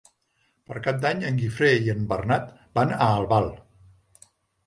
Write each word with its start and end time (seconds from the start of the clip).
Per 0.69 0.79
Cap 0.87 0.95
d'Any 1.01 1.19
en 1.27 1.35
Guifré 1.41 1.69
i 1.87 1.91
en 1.93 2.01
Bernat 2.13 2.49
van 2.79 2.93
a 2.95 2.97
Albal. 3.19 3.51